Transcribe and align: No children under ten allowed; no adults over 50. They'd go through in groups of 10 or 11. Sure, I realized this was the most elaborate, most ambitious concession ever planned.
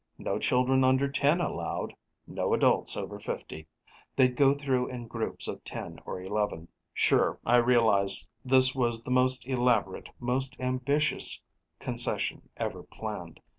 No 0.17 0.39
children 0.39 0.83
under 0.83 1.07
ten 1.07 1.39
allowed; 1.39 1.93
no 2.25 2.55
adults 2.55 2.97
over 2.97 3.19
50. 3.19 3.67
They'd 4.15 4.35
go 4.35 4.55
through 4.55 4.87
in 4.87 5.05
groups 5.05 5.47
of 5.47 5.63
10 5.63 5.99
or 6.07 6.19
11. 6.19 6.67
Sure, 6.91 7.37
I 7.45 7.57
realized 7.57 8.27
this 8.43 8.73
was 8.73 9.03
the 9.03 9.11
most 9.11 9.47
elaborate, 9.47 10.09
most 10.19 10.59
ambitious 10.59 11.39
concession 11.79 12.49
ever 12.57 12.81
planned. 12.81 13.41